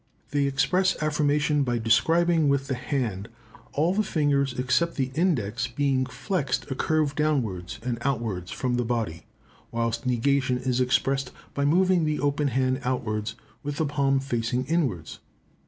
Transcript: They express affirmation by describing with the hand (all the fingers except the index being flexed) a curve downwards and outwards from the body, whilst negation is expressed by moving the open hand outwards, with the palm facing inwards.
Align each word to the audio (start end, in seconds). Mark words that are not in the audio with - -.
They 0.31 0.45
express 0.45 0.99
affirmation 0.99 1.61
by 1.61 1.77
describing 1.77 2.49
with 2.49 2.65
the 2.65 2.73
hand 2.73 3.29
(all 3.73 3.93
the 3.93 4.01
fingers 4.01 4.57
except 4.57 4.95
the 4.95 5.11
index 5.13 5.67
being 5.67 6.07
flexed) 6.07 6.71
a 6.71 6.75
curve 6.75 7.13
downwards 7.13 7.77
and 7.83 7.99
outwards 8.01 8.49
from 8.49 8.77
the 8.77 8.83
body, 8.83 9.27
whilst 9.71 10.07
negation 10.07 10.57
is 10.57 10.81
expressed 10.81 11.31
by 11.53 11.65
moving 11.65 12.03
the 12.05 12.19
open 12.19 12.47
hand 12.47 12.81
outwards, 12.83 13.35
with 13.61 13.75
the 13.77 13.85
palm 13.85 14.19
facing 14.19 14.65
inwards. 14.65 15.19